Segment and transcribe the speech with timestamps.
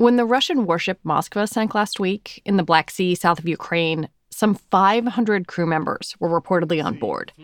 [0.00, 4.08] When the Russian warship Moskva sank last week in the Black Sea south of Ukraine,
[4.30, 7.34] some 500 crew members were reportedly on board.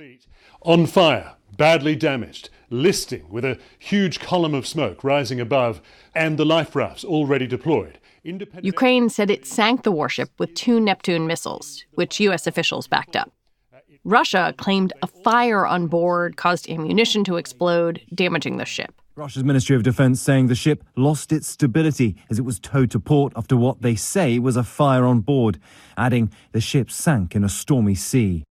[0.63, 5.83] On fire, badly damaged, listing with a huge column of smoke rising above,
[6.15, 7.99] and the life rafts already deployed.
[8.63, 12.47] Ukraine said it sank the warship with two Neptune missiles, which U.S.
[12.47, 13.31] officials backed up.
[14.03, 18.95] Russia claimed a fire on board caused ammunition to explode, damaging the ship.
[19.17, 23.01] Russia's Ministry of Defense saying the ship lost its stability as it was towed to
[23.01, 25.59] port after what they say was a fire on board,
[25.97, 28.45] adding the ship sank in a stormy sea.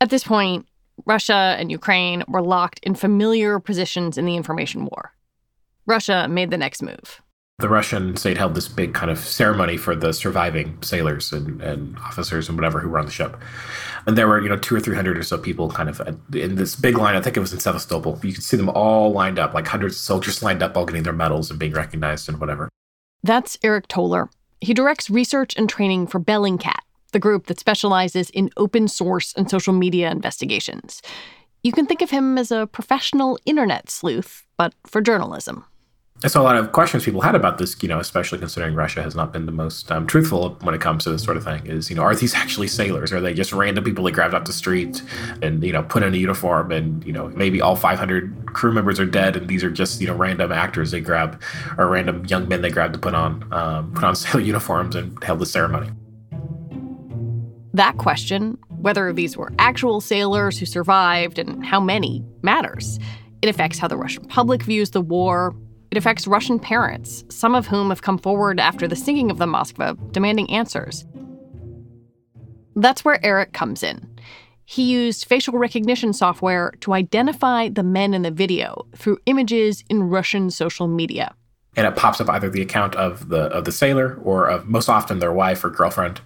[0.00, 0.66] At this point,
[1.04, 5.12] Russia and Ukraine were locked in familiar positions in the information war.
[5.84, 7.20] Russia made the next move
[7.58, 11.98] the Russian state held this big kind of ceremony for the surviving sailors and, and
[12.00, 13.34] officers and whatever who were on the ship.
[14.06, 16.02] And there were, you know, two or three hundred or so people kind of
[16.34, 17.16] in this big line.
[17.16, 18.20] I think it was in Sevastopol.
[18.22, 21.02] You could see them all lined up, like hundreds of soldiers lined up, all getting
[21.02, 22.68] their medals and being recognized and whatever.
[23.22, 24.28] That's Aric Toler.
[24.60, 26.80] He directs research and training for Bellingcat,
[27.12, 31.00] the group that specializes in open source and social media investigations.
[31.62, 35.64] You can think of him as a professional internet sleuth, but for journalism.
[36.24, 39.02] I saw a lot of questions people had about this, you know, especially considering Russia
[39.02, 41.66] has not been the most um, truthful when it comes to this sort of thing.
[41.66, 43.12] Is, you know, are these actually sailors?
[43.12, 45.02] Are they just random people they grabbed off the street
[45.42, 48.98] and, you know, put in a uniform and, you know, maybe all 500 crew members
[48.98, 51.40] are dead and these are just, you know, random actors they grab
[51.76, 55.22] or random young men they grab to put on, um, put on sailor uniforms and
[55.22, 55.90] held the ceremony?
[57.74, 62.98] That question, whether these were actual sailors who survived and how many, matters.
[63.42, 65.54] It affects how the Russian public views the war
[65.90, 69.46] it affects Russian parents, some of whom have come forward after the sinking of the
[69.46, 71.04] Moskva, demanding answers.
[72.74, 74.08] That's where Aric comes in.
[74.64, 80.10] He used facial recognition software to identify the men in the video through images in
[80.10, 81.34] Russian social media.
[81.76, 84.88] And it pops up either the account of the of the sailor or of most
[84.88, 86.20] often their wife or girlfriend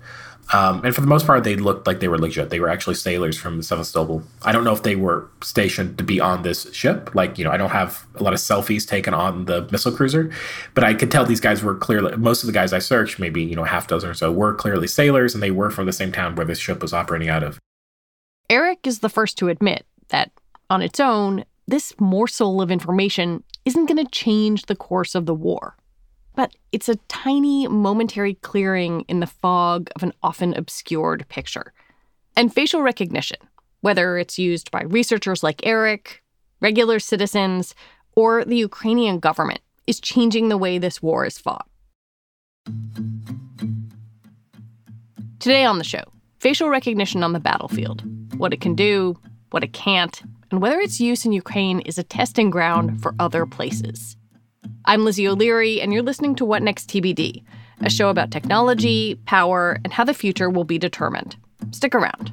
[0.53, 2.51] um, and for the most part, they looked like they were legit.
[2.51, 4.25] They were actually sailors from the Sevastopol.
[4.43, 7.15] I don't know if they were stationed to be on this ship.
[7.15, 10.33] Like, you know, I don't have a lot of selfies taken on the missile cruiser,
[10.75, 13.43] but I could tell these guys were clearly, most of the guys I searched, maybe,
[13.43, 16.11] you know, half dozen or so, were clearly sailors and they were from the same
[16.11, 17.61] town where this ship was operating out of.
[18.51, 20.33] Aric is the first to admit that
[20.69, 25.35] on its own, this morsel of information isn't going to change the course of the
[25.35, 25.77] war
[26.41, 31.75] but it's a tiny momentary clearing in the fog of an often obscured picture.
[32.35, 33.37] And facial recognition,
[33.83, 36.21] whether it's used by researchers like Aric,
[36.63, 37.75] regular citizens,
[38.17, 41.69] or the Ukrainian government, is changing the way this war is fought.
[45.41, 46.05] Today on the show,
[46.39, 48.03] facial recognition on the battlefield
[48.39, 49.15] what it can do,
[49.51, 53.45] what it can't, and whether its use in Ukraine is a testing ground for other
[53.45, 54.17] places.
[54.87, 57.43] I'm Lizzie O'Leary, and you're listening to What Next TBD,
[57.83, 61.37] a show about technology, power, and how the future will be determined.
[61.71, 62.33] Stick around.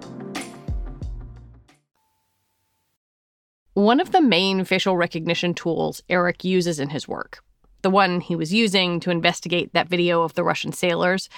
[3.73, 7.41] One of the main facial recognition tools Aric uses in his work,
[7.83, 11.29] the one he was using to investigate that video of the Russian sailors,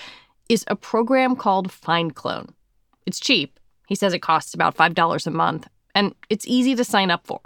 [0.50, 2.50] is a program called FindClone.
[3.06, 3.60] It's cheap.
[3.88, 7.40] He says it costs about $5 a month, and it's easy to sign up for.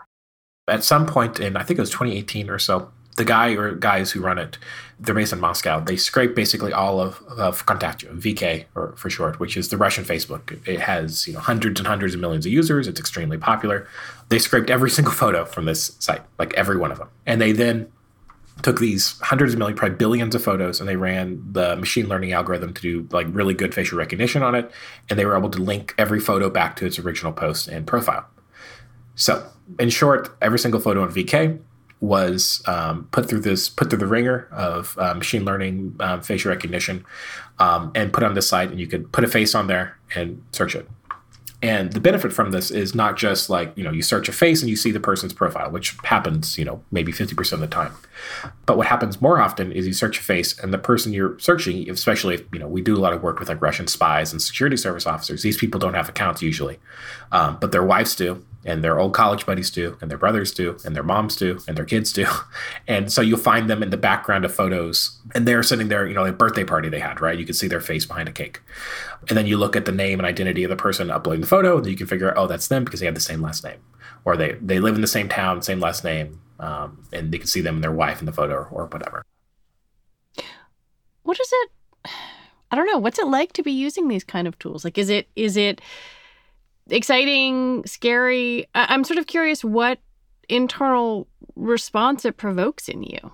[0.70, 4.12] At some point in, I think it was 2018 or so, the guy or guys
[4.12, 4.58] who run it,
[5.00, 5.80] they're based in Moscow.
[5.80, 10.06] They scrape basically all of, of Kontaktio, VK or for short, which is the Russian
[10.06, 10.66] Facebook.
[10.68, 12.88] It has you know hundreds and hundreds of millions of users.
[12.88, 13.88] It's extremely popular.
[14.30, 17.52] They scraped every single photo from this site, like every one of them, and they
[17.52, 17.92] then
[18.64, 22.32] took these hundreds of millions, probably billions of photos, and they ran the machine learning
[22.32, 24.72] algorithm to do like really good facial recognition on it,
[25.10, 28.26] and they were able to link every photo back to its original post and profile.
[29.16, 29.48] So,
[29.80, 31.60] in short, every single photo on VK
[32.00, 36.50] was um, put through this put through the ringer of uh, machine learning um, facial
[36.50, 37.06] recognition
[37.60, 40.44] um, and put on this site and you could put a face on there and
[40.52, 40.88] search it.
[41.64, 44.62] And the benefit from this is not just like you know you search a face
[44.62, 47.94] and you see the person's profile which happens you know maybe 50% of the time.
[48.68, 51.90] But what happens more often is you search a face and the person you're searching
[51.90, 54.40] especially if you know we do a lot of work with like russian spies and
[54.40, 56.78] security service officers these people don't have accounts usually
[57.32, 60.78] um, but their wives do and their old college buddies do, and their brothers do,
[60.84, 62.28] and their moms do, and their kids do.
[62.88, 66.14] And so you'll find them in the background of photos, and they're sitting there, you
[66.14, 67.38] know, a birthday party they had, right?
[67.38, 68.62] You can see their face behind a cake.
[69.28, 71.78] And then you look at the name and identity of the person uploading the photo,
[71.78, 73.80] and you can figure out, oh, that's them because they have the same last name,
[74.26, 77.48] or they they live in the same town, same last name, um, and they can
[77.48, 79.24] see them and their wife in the photo or whatever.
[81.24, 81.70] What is it?
[82.72, 83.00] I don't know.
[83.00, 84.84] What's it like to be using these kind of tools?
[84.84, 85.82] Like, is it is it
[86.90, 88.68] exciting, scary.
[88.76, 90.00] I- am sort of curious what
[90.50, 93.32] internal response it provokes in you.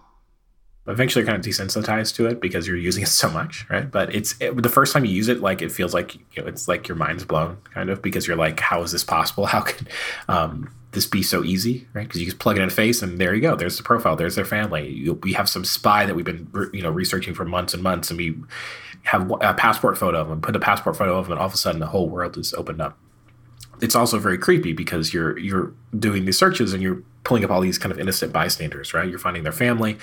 [0.85, 3.89] Eventually, you're kind of desensitized to it because you're using it so much, right?
[3.89, 6.47] But it's it, the first time you use it, like it feels like you know,
[6.47, 9.45] it's like your mind's blown, kind of, because you're like, how is this possible?
[9.53, 9.87] How can
[10.27, 12.05] um, this be so easy, right?
[12.05, 13.55] Because you just plug it in a face, and there you go.
[13.55, 14.17] There's the profile.
[14.17, 14.89] There's their family.
[14.89, 18.09] You, we have some spy that we've been, you know, researching for months and months,
[18.09, 18.35] and we
[19.03, 20.41] have a passport photo of them.
[20.41, 22.53] Put a passport photo of them, and all of a sudden, the whole world is
[22.55, 22.97] opened up
[23.83, 27.59] it's also very creepy because you're you're doing these searches and you're pulling up all
[27.59, 29.09] these kind of innocent bystanders, right?
[29.09, 29.97] You're finding their family,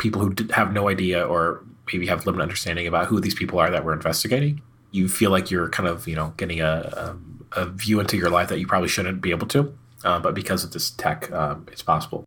[0.00, 3.70] people who have no idea or maybe have limited understanding about who these people are
[3.70, 4.62] that we're investigating.
[4.90, 7.16] You feel like you're kind of you know getting a,
[7.54, 9.72] a, a view into your life that you probably shouldn't be able to,
[10.04, 12.24] uh, but because of this tech, um, it's possible.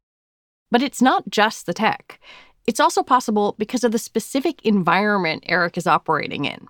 [0.72, 2.18] But it's not just the tech.
[2.66, 6.66] It's also possible because of the specific environment Aric is operating in.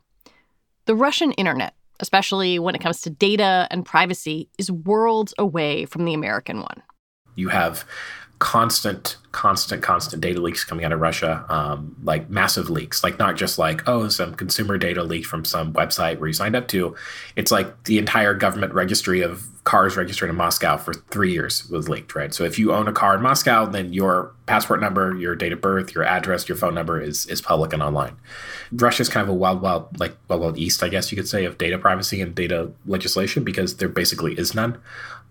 [0.86, 6.04] The Russian internet especially when it comes to data and privacy, is worlds away from
[6.04, 6.84] the American one.
[7.36, 7.86] You have
[8.44, 13.38] constant, constant, constant data leaks coming out of Russia, um, like massive leaks, like not
[13.38, 16.94] just like, oh, some consumer data leaked from some website where you signed up to.
[17.38, 21.88] It's like the entire government registry of cars registered in Moscow for three years was
[21.88, 22.34] leaked, right?
[22.34, 25.62] So if you own a car in Moscow, then your passport number, your date of
[25.62, 28.18] birth, your address, your phone number is is public and online.
[28.74, 31.46] Russia's kind of a wild, wild, like wild, wild east, I guess you could say,
[31.46, 34.82] of data privacy and data legislation because there basically is none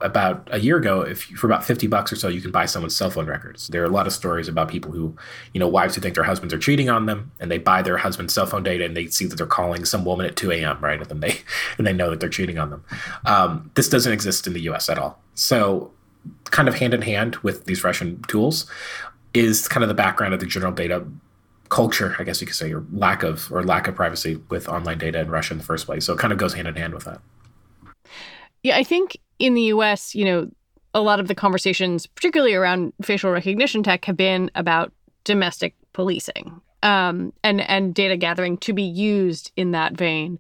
[0.03, 2.97] about a year ago, if for about 50 bucks or so, you can buy someone's
[2.97, 3.69] cell phone records.
[3.69, 5.17] There are a lot of stories about people who,
[5.55, 7.97] you know, wives who think their husbands are cheating on them and they buy their
[7.97, 10.79] husband's cell phone data and they see that they're calling some woman at 2 a.m.,
[10.81, 11.01] right?
[11.11, 11.39] And they,
[11.79, 12.85] and they know that they're cheating on them.
[13.25, 15.21] Um, this doesn't exist in the US at all.
[15.35, 15.91] So,
[16.45, 18.71] kind of hand in hand with these Russian tools
[19.35, 21.05] is kind of the background of the general data
[21.73, 24.99] culture, I guess you could say, or lack of or lack of privacy with online
[24.99, 26.05] data in Russia in the first place.
[26.05, 27.21] So it kind of goes hand in hand with that.
[28.63, 30.49] Yeah, I think in the US, you know,
[30.95, 34.93] a lot of the conversations, particularly around facial recognition tech, have been about
[35.25, 40.39] domestic policing um, and and data gathering to be used in that vein.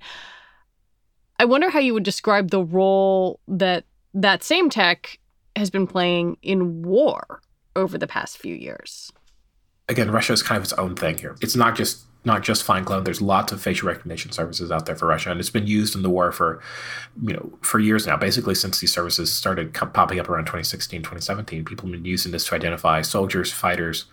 [1.40, 3.84] I wonder how you would describe the role that
[4.14, 5.18] that same tech
[5.56, 7.42] has been playing in war
[7.74, 9.12] over the past few years.
[9.88, 11.36] Again, Russia is kind of its own thing here.
[11.40, 13.04] It's not just not just FindClone.
[13.04, 16.02] There's lots of facial recognition services out there for Russia, and it's been used in
[16.02, 16.60] the war for,
[17.22, 18.16] you know, for years now.
[18.16, 22.46] Basically, since these services started popping up around 2016, 2017, people have been using this
[22.46, 24.04] to identify soldiers, fighters,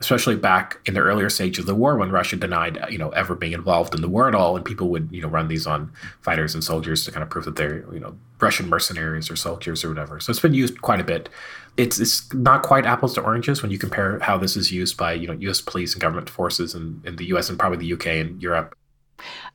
[0.00, 3.34] especially back in the earlier stage of the war when Russia denied, you know, ever
[3.34, 5.92] being involved in the war at all, and people would, you know, run these on
[6.20, 9.84] fighters and soldiers to kind of prove that they're, you know, Russian mercenaries or soldiers
[9.84, 10.20] or whatever.
[10.20, 11.28] So it's been used quite a bit
[11.76, 15.12] it's it's not quite apples to oranges when you compare how this is used by
[15.12, 15.60] you know U.S.
[15.60, 17.48] police and government forces in, in the U.S.
[17.48, 18.20] and probably the U.K.
[18.20, 18.76] and Europe.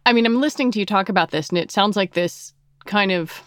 [0.05, 2.53] I mean, I'm listening to you talk about this, and it sounds like this
[2.85, 3.41] kind of.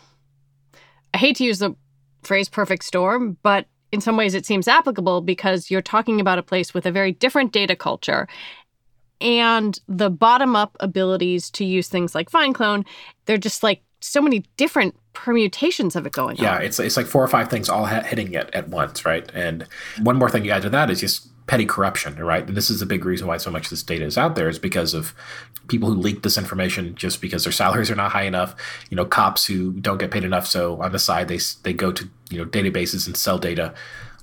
[1.14, 1.74] I hate to use the
[2.22, 6.42] phrase "perfect storm," but in some ways it seems applicable because you're talking about a
[6.42, 8.26] place with a very different data culture
[9.20, 12.84] and the bottom up abilities to use things like FindClone.
[13.26, 16.60] They're just like so many different permutations of it going yeah, on.
[16.60, 19.30] Yeah, it's it's like four or five things all hitting it at once, right?
[19.32, 19.66] And
[20.02, 22.46] one more thing you add to that is just petty corruption, right?
[22.46, 24.48] And this is a big reason why so much of this data is out there
[24.48, 25.14] is because of
[25.68, 28.54] people who leak this information just because their salaries are not high enough.
[28.90, 31.92] You know, cops who don't get paid enough, so on the side they they go
[31.92, 33.74] to you know databases and sell data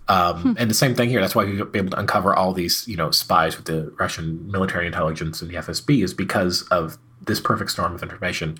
[0.07, 0.53] Um, hmm.
[0.57, 1.21] And the same thing here.
[1.21, 4.51] That's why we've been able to uncover all these, you know, spies with the Russian
[4.51, 8.57] military intelligence and the FSB is because of this perfect storm of information.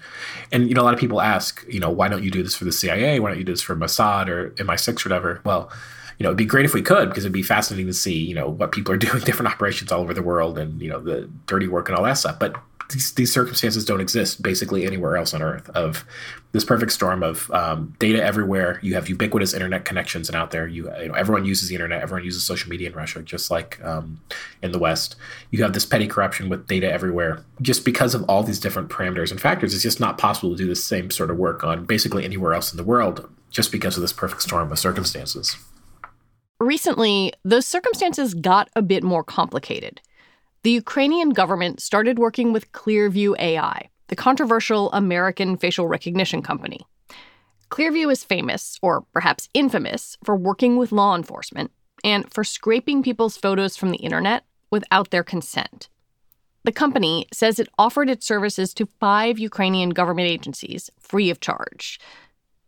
[0.51, 2.56] And you know, a lot of people ask, you know, why don't you do this
[2.56, 3.20] for the CIA?
[3.20, 5.42] Why don't you do this for Mossad or MI6 or whatever?
[5.44, 5.72] Well,
[6.20, 8.36] you know, it'd be great if we could because it'd be fascinating to see, you
[8.36, 11.30] know, what people are doing, different operations all over the world, and you know, the
[11.48, 12.38] dirty work and all that stuff.
[12.38, 12.56] But
[12.92, 15.70] these, these circumstances don't exist basically anywhere else on Earth.
[15.70, 16.06] Of
[16.52, 18.80] this perfect storm of um, data everywhere.
[18.82, 22.02] You have ubiquitous internet connections, and out there, you, you, know, everyone uses the internet.
[22.02, 24.20] Everyone uses social media in Russia, just like um,
[24.62, 25.16] in the West.
[25.52, 27.46] You have this petty corruption with data everywhere.
[27.62, 30.68] Just because of all these different parameters and factors, it's just not possible to do
[30.68, 34.02] the same sort of work on basically anywhere else in the world, just because of
[34.02, 35.56] this perfect storm of circumstances.
[36.60, 40.01] Recently, those circumstances got a bit more complicated.
[40.63, 46.82] The Ukrainian government started working with Clearview AI, the controversial American facial recognition company.
[47.70, 51.72] Clearview is famous, or perhaps infamous, for working with law enforcement
[52.04, 55.88] and for scraping people's photos from the internet without their consent.
[56.66, 62.01] The company says it offered its services to five Ukrainian government agencies free of charge.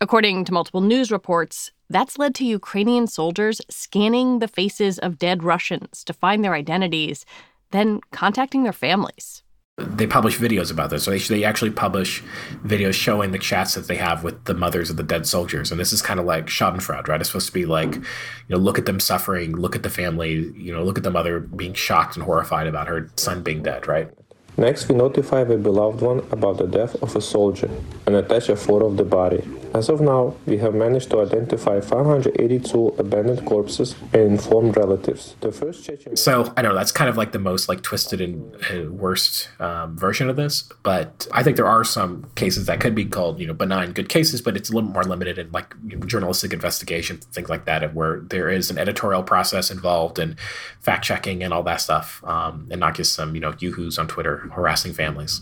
[0.02, 5.44] According to multiple news reports, that's led to Ukrainian soldiers scanning the faces of dead
[5.44, 7.24] Russians to find their identities,
[7.70, 9.44] then contacting their families.
[9.78, 11.04] They publish videos about this.
[11.04, 12.24] So they, they actually publish
[12.66, 15.70] videos showing the chats that they have with the mothers of the dead soldiers.
[15.70, 17.22] And this is kind of like Schadenfreude, right?
[17.22, 18.04] It's supposed to be like, you
[18.50, 21.42] know, look at them suffering, look at the family, you know, look at the mother
[21.42, 24.10] being shocked and horrified about her son being dead, right?
[24.58, 27.70] Next, we notify the beloved one about the death of a soldier
[28.08, 29.48] and attach a photo of the body.
[29.74, 35.36] As of now, we have managed to identify 582 abandoned corpses and informed relatives.
[35.40, 36.18] The first Chechen.
[36.18, 39.98] So I know that's kind of like the most like twisted and uh, worst um,
[39.98, 43.48] version of this, but I think there are some cases that could be called you
[43.48, 46.52] know benign good cases, but it's a little more limited in like you know, journalistic
[46.52, 50.38] investigation things like that, where there is an editorial process involved and
[50.82, 54.08] fact checking and all that stuff, um, and not just some you know yoo-hoos on
[54.08, 55.42] Twitter harassing families.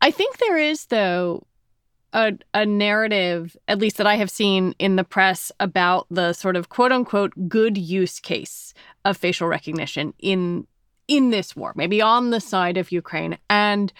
[0.00, 1.44] I think there is though
[2.12, 6.56] a, a narrative, at least that I have seen in the press, about the sort
[6.56, 10.66] of quote unquote good use case of facial recognition in
[11.08, 13.38] in this war, maybe on the side of Ukraine.
[13.48, 13.92] And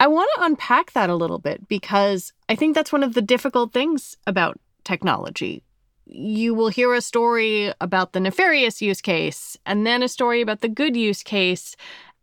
[0.00, 3.22] I want to unpack that a little bit because I think that's one of the
[3.22, 5.64] difficult things about technology.
[6.04, 10.60] You will hear a story about the nefarious use case and then a story about
[10.60, 11.74] the good use case.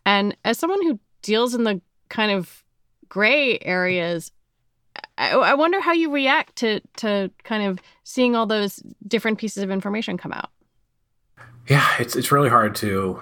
[0.05, 2.63] And as someone who deals in the kind of
[3.09, 4.31] gray areas,
[5.17, 9.63] I, I wonder how you react to to kind of seeing all those different pieces
[9.63, 10.49] of information come out.
[11.67, 13.21] Yeah, it's it's really hard to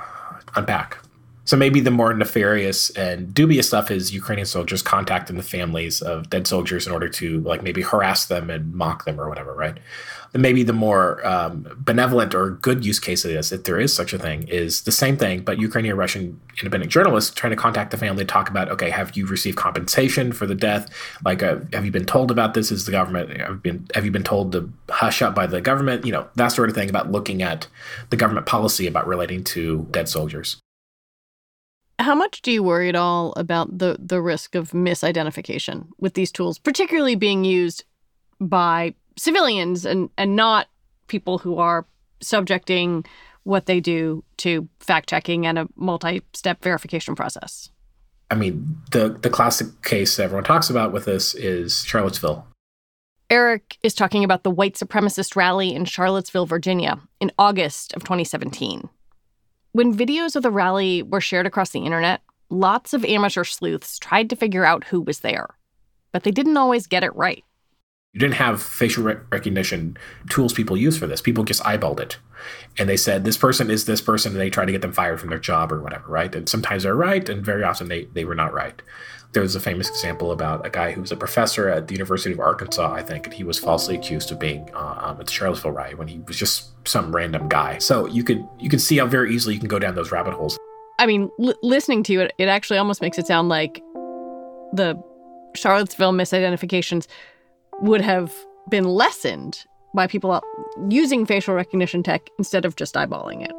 [0.56, 0.98] unpack.
[1.46, 6.30] So maybe the more nefarious and dubious stuff is Ukrainian soldiers contacting the families of
[6.30, 9.78] dead soldiers in order to like maybe harass them and mock them or whatever, right?
[10.34, 14.14] Maybe the more um, benevolent or good use case of this, if there is such
[14.14, 17.98] a thing, is the same thing, but Ukrainian Russian independent journalists trying to contact the
[17.98, 20.90] family to talk about, okay, have you received compensation for the death?
[21.24, 22.72] Like, uh, have you been told about this?
[22.72, 26.06] Is the government have been have you been told to hush up by the government?
[26.06, 27.68] You know that sort of thing about looking at
[28.10, 30.58] the government policy about relating to dead soldiers.
[32.00, 36.32] How much do you worry at all about the the risk of misidentification with these
[36.32, 37.86] tools, particularly being used
[38.40, 40.68] by civilians and and not
[41.08, 41.86] people who are
[42.22, 43.06] subjecting
[43.44, 47.70] what they do to fact checking and a multi-step verification process.
[48.32, 52.48] I mean, the the classic case everyone talks about with this is Charlottesville.
[53.30, 58.90] Aric is talking about the white supremacist rally in Charlottesville, Virginia, in August of 2017.
[59.72, 64.30] When videos of the rally were shared across the internet, lots of amateur sleuths tried
[64.30, 65.48] to figure out who was there,
[66.12, 67.44] but they didn't always get it right.
[68.14, 69.98] You didn't have facial recognition
[70.30, 71.20] tools people use for this.
[71.20, 72.18] People just eyeballed it.
[72.78, 75.20] And they said, this person is this person, and they try to get them fired
[75.20, 76.34] from their job or whatever, right?
[76.36, 78.80] And sometimes they're right, and very often they, they were not right.
[79.32, 82.32] There was a famous example about a guy who was a professor at the University
[82.32, 85.32] of Arkansas, I think, and he was falsely accused of being uh, um, at the
[85.32, 87.80] Charlottesville riot when he was just some random guy.
[87.80, 90.36] So you could you can see how very easily you can go down those rabbit
[90.36, 90.56] holes.
[91.00, 93.82] I mean, l- listening to you, it, it actually almost makes it sound like
[94.72, 95.02] the
[95.56, 97.08] Charlottesville misidentifications
[97.84, 98.34] would have
[98.70, 100.42] been lessened by people
[100.90, 103.52] using facial recognition tech instead of just eyeballing it.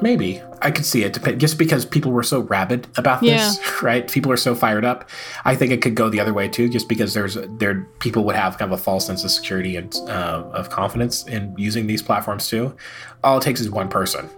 [0.00, 3.70] Maybe I could see it depend just because people were so rabid about this, yeah.
[3.82, 4.10] right?
[4.10, 5.08] People are so fired up.
[5.44, 8.36] I think it could go the other way too, just because there's there people would
[8.36, 12.02] have kind of a false sense of security and uh, of confidence in using these
[12.02, 12.74] platforms too.
[13.24, 14.28] All it takes is one person.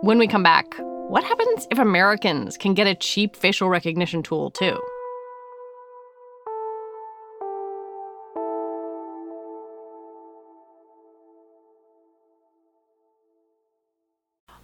[0.00, 0.66] When we come back,
[1.08, 4.80] what happens if Americans can get a cheap facial recognition tool too?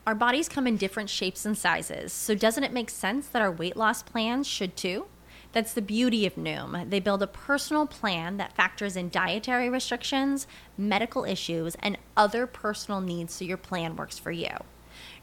[0.06, 3.52] Our bodies come in different shapes and sizes, so doesn't it make sense that our
[3.52, 5.08] weight loss plans should too?
[5.52, 6.88] That's the beauty of Noom.
[6.88, 10.46] They build a personal plan that factors in dietary restrictions,
[10.78, 14.48] medical issues, and other personal needs so your plan works for you.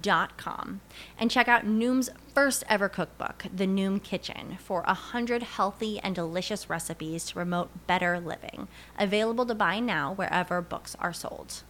[0.00, 0.80] Dot com
[1.18, 6.14] and check out Noom's first ever cookbook, The Noom Kitchen, for a hundred healthy and
[6.14, 8.68] delicious recipes to promote better living.
[8.98, 11.62] Available to buy now wherever books are sold.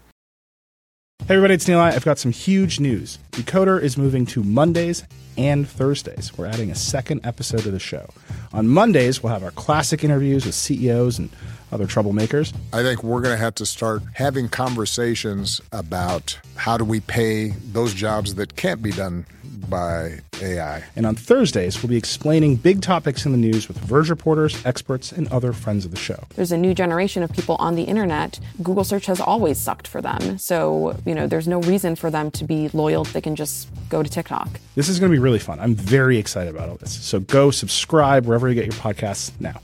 [1.26, 1.92] Hey everybody, it's Nilay.
[1.92, 3.18] I've got some huge news.
[3.32, 5.04] Decoder is moving to Mondays
[5.38, 6.36] and Thursdays.
[6.36, 8.10] We're adding a second episode to the show.
[8.52, 11.30] On Mondays, we'll have our classic interviews with CEOs and
[11.72, 12.54] other troublemakers.
[12.72, 17.48] I think we're going to have to start having conversations about how do we pay
[17.72, 19.26] those jobs that can't be done
[19.68, 20.82] by AI.
[20.96, 25.12] And on Thursdays, we'll be explaining big topics in the news with Verge reporters, experts,
[25.12, 26.22] and other friends of the show.
[26.34, 28.38] There's a new generation of people on the internet.
[28.62, 30.38] Google search has always sucked for them.
[30.38, 33.04] So, you know, there's no reason for them to be loyal.
[33.04, 34.48] They can just go to TikTok.
[34.74, 35.60] This is going to be really fun.
[35.60, 36.92] I'm very excited about all this.
[36.92, 39.60] So go subscribe wherever you get your podcasts now.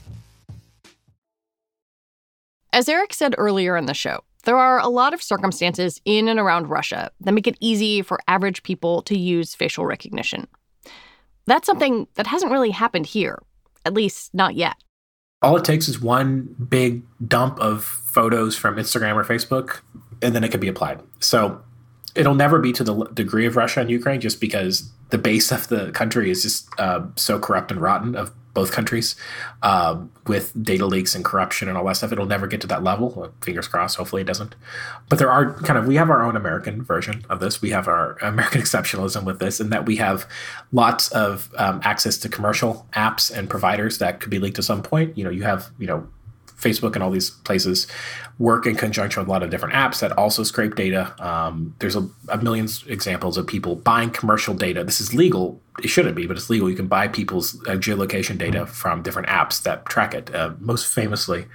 [2.72, 6.38] As Aric said earlier in the show, there are a lot of circumstances in and
[6.38, 10.46] around Russia that make it easy for average people to use facial recognition.
[11.46, 13.42] That's something that hasn't really happened here,
[13.84, 14.76] at least not yet.
[15.42, 19.80] All it takes is one big dump of photos from Instagram or Facebook,
[20.22, 21.02] and then it can be applied.
[21.18, 21.60] So
[22.14, 25.68] it'll never be to the degree of Russia and Ukraine just because the base of
[25.68, 29.16] the country is just uh, so corrupt and rotten of both countries
[29.62, 32.12] uh, with data leaks and corruption and all that stuff.
[32.12, 33.32] It'll never get to that level.
[33.42, 33.96] Fingers crossed.
[33.96, 34.54] Hopefully it doesn't.
[35.08, 37.62] But there are kind of, we have our own American version of this.
[37.62, 40.26] We have our American exceptionalism with this, and that we have
[40.72, 44.82] lots of um, access to commercial apps and providers that could be leaked at some
[44.82, 45.16] point.
[45.16, 46.08] You know, you have, you know,
[46.60, 47.86] Facebook and all these places
[48.38, 51.14] work in conjunction with a lot of different apps that also scrape data.
[51.24, 54.84] Um, there's a, a million examples of people buying commercial data.
[54.84, 55.60] This is legal.
[55.82, 56.70] It shouldn't be, but it's legal.
[56.70, 60.34] You can buy people's uh, geolocation data from different apps that track it.
[60.34, 61.46] Uh, most famously,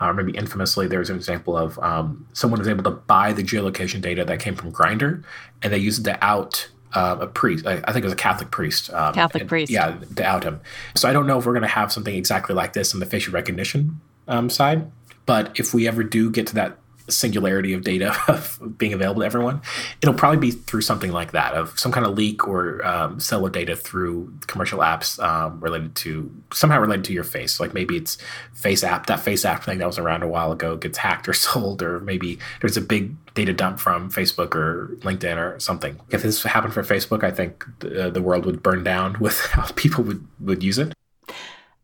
[0.00, 3.42] or uh, maybe infamously, there's an example of um, someone was able to buy the
[3.42, 5.24] geolocation data that came from Grindr,
[5.62, 7.66] and they used it to out uh, a priest.
[7.66, 8.92] I, I, think it was a Catholic priest.
[8.92, 9.70] Um, Catholic and, priest.
[9.70, 10.60] Yeah, to out him.
[10.94, 13.06] So I don't know if we're going to have something exactly like this in the
[13.06, 14.90] facial recognition um, side.
[15.26, 19.26] But if we ever do get to that singularity of data of being available to
[19.26, 19.60] everyone,
[20.00, 23.44] it'll probably be through something like that of some kind of leak or um, sell
[23.44, 27.60] of data through commercial apps um, related to somehow related to your face.
[27.60, 28.18] Like maybe it's
[28.54, 31.32] Face App, that Face App thing that was around a while ago gets hacked or
[31.34, 35.98] sold, or maybe there's a big data dump from Facebook or LinkedIn or something.
[36.10, 39.66] If this happened for Facebook, I think the, the world would burn down with how
[39.72, 40.92] people would, would use it.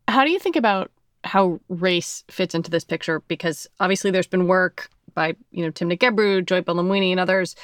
[0.07, 0.91] How do you think about
[1.25, 5.99] how race fits into this picture because obviously there's been work by you know Timnit
[5.99, 7.55] Gebru, Joy Buolamwini, and others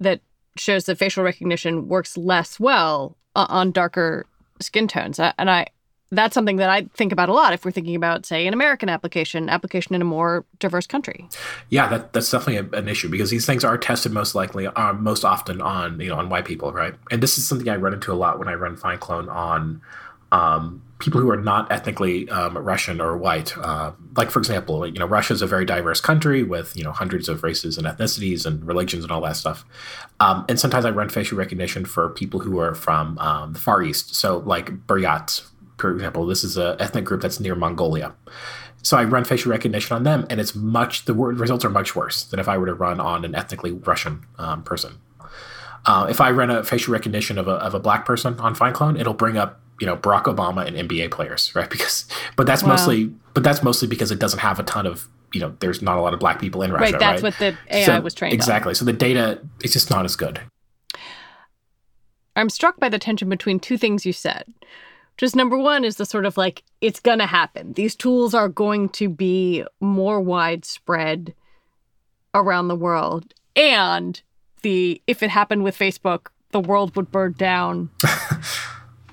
[0.00, 0.20] that
[0.56, 4.26] shows that facial recognition works less well uh, on darker
[4.60, 5.66] skin tones, and I
[6.12, 8.90] that's something that I think about a lot if we're thinking about, say, an American
[8.90, 11.26] application, application in a more diverse country.
[11.70, 14.92] Yeah, that, that's definitely a, an issue because these things are tested most likely, uh,
[14.92, 16.94] most often on you know on white people, right?
[17.10, 19.80] And this is something I run into a lot when I run FindClone on
[20.32, 23.58] um, people who are not ethnically um, Russian or white.
[23.58, 26.92] Uh, like, for example, you know, Russia is a very diverse country with you know
[26.92, 29.64] hundreds of races and ethnicities and religions and all that stuff.
[30.20, 33.82] Um, and sometimes I run facial recognition for people who are from um, the Far
[33.82, 34.14] East.
[34.14, 35.42] So, like Buryats,
[35.76, 38.14] for example, this is an ethnic group that's near Mongolia.
[38.84, 42.24] So I run facial recognition on them, and it's much the results are much worse
[42.24, 44.98] than if I were to run on an ethnically Russian um, person.
[45.84, 49.00] Uh, if I run a facial recognition of a, of a black person on FindClone,
[49.00, 51.68] it'll bring up you know Barack Obama and NBA players, right?
[51.70, 52.06] Because
[52.36, 52.70] but that's wow.
[52.70, 55.98] mostly but that's mostly because it doesn't have a ton of you know there's not
[55.98, 56.92] a lot of black people in Russia.
[56.92, 57.32] Right, that's right?
[57.32, 58.70] what the AI so, was trained exactly.
[58.70, 58.74] On.
[58.74, 60.40] So the data is just not as good.
[62.34, 64.44] I'm struck by the tension between two things you said.
[65.18, 67.74] Just number one is the sort of like it's gonna happen.
[67.74, 71.34] These tools are going to be more widespread
[72.34, 74.20] around the world, and
[74.62, 77.90] the if it happened with Facebook, the world would burn down.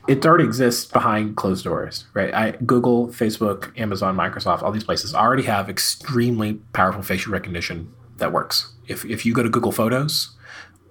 [0.08, 2.34] it already exists behind closed doors, right?
[2.34, 8.32] I, Google, Facebook, Amazon, Microsoft, all these places already have extremely powerful facial recognition that
[8.32, 8.74] works.
[8.90, 10.36] if if you go to Google Photos,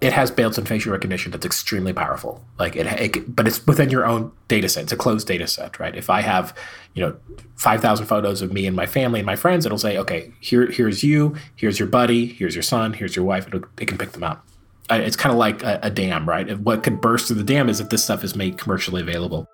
[0.01, 2.43] it has built-in facial recognition that's extremely powerful.
[2.57, 4.83] Like it, it, but it's within your own data set.
[4.83, 5.95] It's a closed data set, right?
[5.95, 6.55] If I have,
[6.95, 7.17] you know,
[7.55, 10.67] five thousand photos of me and my family and my friends, it'll say, okay, here,
[10.71, 13.47] here's you, here's your buddy, here's your son, here's your wife.
[13.47, 14.41] It'll, it can pick them out.
[14.89, 16.59] It's kind of like a, a dam, right?
[16.59, 19.47] What could burst through the dam is if this stuff is made commercially available.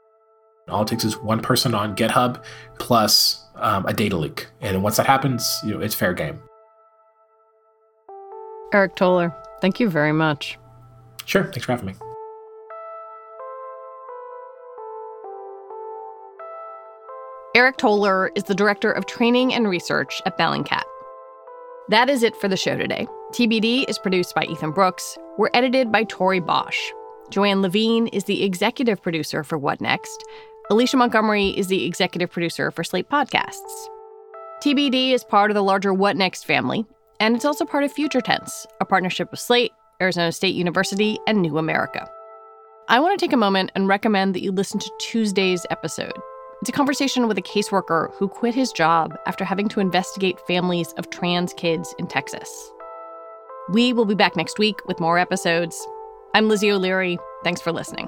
[0.68, 2.44] All it takes is one person on GitHub
[2.80, 6.40] plus um, a data leak, and once that happens, you know, it's fair game.
[8.74, 10.58] Aric Toler, thank you very much.
[11.26, 11.44] Sure.
[11.44, 11.94] Thanks for having me.
[17.56, 20.84] Aric Toler is the Director of Training and Research at Bellingcat.
[21.90, 23.08] That is it for the show today.
[23.34, 25.18] TBD is produced by Ethan Brooks.
[25.38, 26.80] We're edited by Tori Bosch.
[27.32, 30.24] Joanne Levine is the executive producer for What Next.
[30.70, 33.88] Alicia Montgomery is the executive producer for Slate Podcasts.
[34.64, 36.86] TBD is part of the larger What Next family,
[37.20, 41.42] and it's also part of Future Tense, a partnership with Slate, Arizona State University, and
[41.42, 42.08] New America.
[42.88, 46.14] I want to take a moment and recommend that you listen to Tuesday's episode.
[46.62, 50.94] It's a conversation with a caseworker who quit his job after having to investigate families
[50.94, 52.72] of trans kids in Texas.
[53.68, 55.88] We will be back next week with more episodes.
[56.36, 57.18] I'm Lizzie O'Leary.
[57.44, 58.08] Thanks for listening.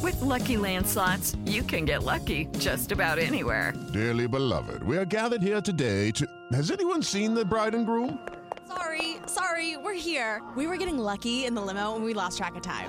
[0.00, 3.74] With Lucky Land slots, you can get lucky just about anywhere.
[3.92, 6.28] Dearly beloved, we are gathered here today to.
[6.52, 8.20] Has anyone seen the bride and groom?
[8.68, 10.42] Sorry, sorry, we're here.
[10.56, 12.88] We were getting lucky in the limo and we lost track of time.